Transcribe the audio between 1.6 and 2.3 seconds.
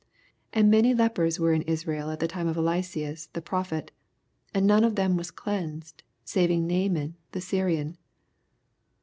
Isnel in the